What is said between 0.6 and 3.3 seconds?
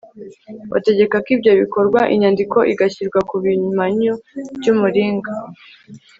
bategeka ko ibyo bikorerwa inyandiko igashyirwa